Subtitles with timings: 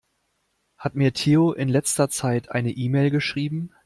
[0.77, 3.69] Hat mir Theo in letzter Zeit eine E-Mail geschrieben?